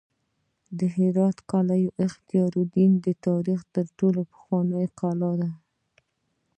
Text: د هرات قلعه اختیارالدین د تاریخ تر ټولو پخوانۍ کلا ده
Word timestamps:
د 0.77 0.79
هرات 0.95 1.37
قلعه 1.51 1.87
اختیارالدین 2.05 2.91
د 3.05 3.07
تاریخ 3.25 3.59
تر 3.75 3.85
ټولو 3.99 4.21
پخوانۍ 4.31 4.85
کلا 4.99 5.31
ده 5.41 5.49